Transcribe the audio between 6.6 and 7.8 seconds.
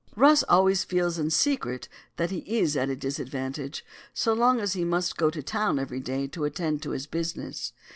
to his business.